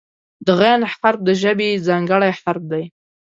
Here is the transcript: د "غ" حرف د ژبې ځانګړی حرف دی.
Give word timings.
د 0.45 0.47
"غ" 0.59 0.61
حرف 0.93 1.19
د 1.27 1.29
ژبې 1.41 1.69
ځانګړی 1.87 2.31
حرف 2.39 2.63
دی. 2.71 2.83